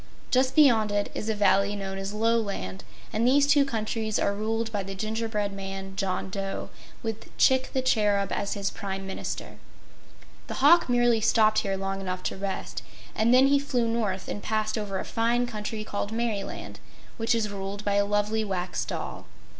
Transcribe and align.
Just 0.31 0.55
beyond 0.55 0.91
it 0.91 1.11
is 1.13 1.29
a 1.29 1.35
valley 1.35 1.75
known 1.75 1.99
as 1.99 2.11
Loland, 2.11 2.83
and 3.13 3.21
these 3.27 3.45
two 3.45 3.63
countries 3.63 4.17
are 4.17 4.33
ruled 4.33 4.71
by 4.71 4.81
the 4.81 4.95
Gingerbread 4.95 5.53
Man, 5.53 5.95
John 5.95 6.31
Dough, 6.31 6.71
with 7.03 7.29
Chick 7.37 7.69
the 7.73 7.83
Cherub 7.83 8.31
as 8.31 8.55
his 8.55 8.71
Prime 8.71 9.05
Minister. 9.05 9.57
The 10.47 10.55
hawk 10.55 10.89
merely 10.89 11.21
stopped 11.21 11.59
here 11.59 11.77
long 11.77 12.01
enough 12.01 12.23
to 12.23 12.35
rest, 12.35 12.81
and 13.13 13.31
then 13.31 13.45
he 13.45 13.59
flew 13.59 13.87
north 13.87 14.27
and 14.27 14.41
passed 14.41 14.75
over 14.75 14.97
a 14.97 15.05
fine 15.05 15.45
country 15.45 15.83
called 15.83 16.11
Merryland, 16.11 16.79
which 17.17 17.35
is 17.35 17.49
ruled 17.51 17.85
by 17.85 17.93
a 17.93 18.03
lovely 18.03 18.43
Wax 18.43 18.83
Doll. 18.83 19.27